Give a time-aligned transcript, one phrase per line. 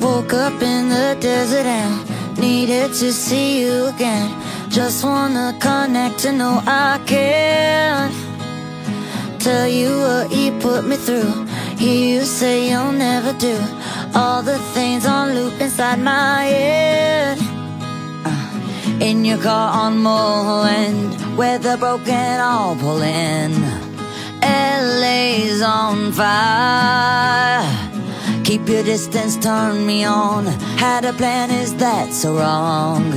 [0.00, 4.30] Woke up in the desert and needed to see you again.
[4.68, 8.12] Just wanna connect to know I can.
[9.38, 11.46] Tell you what you put me through.
[11.76, 13.56] Hear you say you'll never do
[14.14, 17.38] all the things on loop inside my head.
[18.24, 23.54] Uh, in your car on Mulholland, weather broken, all pulling.
[24.42, 27.67] LA's on fire.
[28.48, 30.46] Keep your distance, turn me on.
[30.80, 33.12] Had a plan, is that so wrong?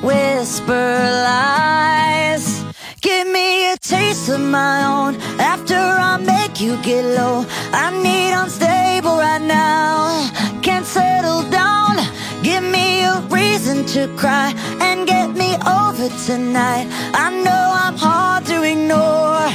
[0.00, 0.96] Whisper
[1.28, 2.64] lies.
[3.02, 7.44] Give me a taste of my own after I make you get low.
[7.70, 10.30] I need unstable right now.
[10.62, 11.98] Can't settle down.
[12.42, 16.86] Give me a reason to cry and get me over tonight.
[17.12, 19.52] I know I'm hard to ignore.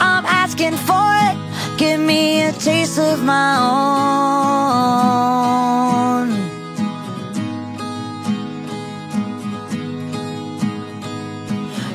[0.00, 1.53] I'm asking for it.
[1.76, 3.94] Give me a taste of my own.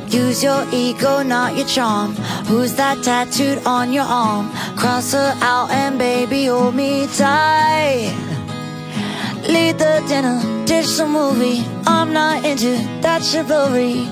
[0.09, 2.15] Use your ego, not your charm.
[2.47, 4.51] Who's that tattooed on your arm?
[4.75, 8.13] Cross her out and baby, hold me tight.
[9.47, 11.63] Lead the dinner, dish some movie.
[11.87, 14.09] I'm not into that chivalry.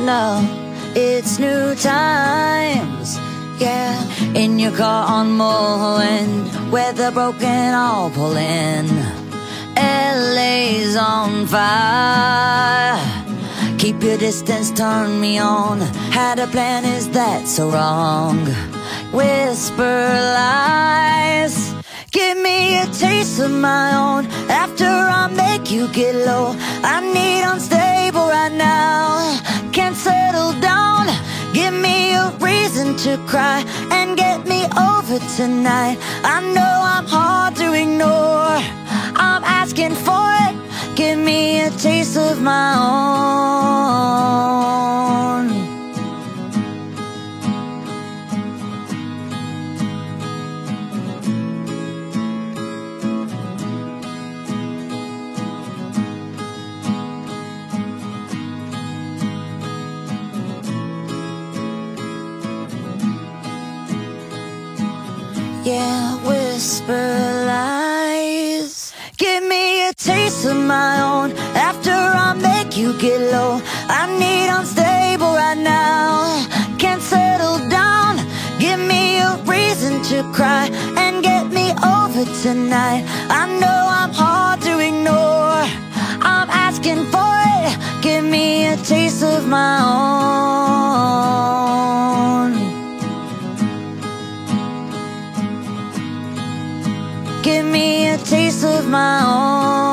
[0.00, 0.40] No,
[0.96, 3.18] it's new times.
[3.60, 3.93] Yeah,
[4.34, 8.88] in your car on Mulholland, weather broken, all pulling.
[9.76, 12.98] LA's on fire.
[13.78, 15.80] Keep your distance, turn me on.
[16.10, 18.38] Had a plan, is that so wrong?
[19.12, 21.74] Whisper lies.
[22.10, 26.56] Give me a taste of my own after I make you get low.
[26.82, 29.23] I need unstable right now.
[32.98, 35.98] To cry and get me over tonight.
[36.22, 38.58] I know I'm hard to ignore.
[39.16, 40.54] I'm asking for it.
[40.96, 43.53] Give me a taste of my own.
[65.64, 66.92] Yeah, whisper
[67.46, 68.92] lies.
[69.16, 73.62] Give me a taste of my own after I make you get low.
[73.88, 76.46] I need unstable right now.
[76.76, 78.18] Can't settle down.
[78.58, 83.04] Give me a reason to cry and get me over tonight.
[83.30, 85.64] I know I'm hard to ignore.
[86.20, 87.32] I'm asking for
[87.62, 88.02] it.
[88.02, 90.23] Give me a taste of my own.
[98.24, 99.83] Taste of my own.